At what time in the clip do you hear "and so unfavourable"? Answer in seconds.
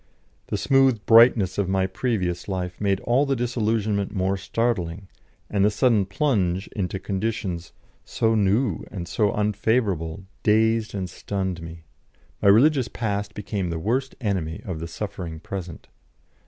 8.89-10.23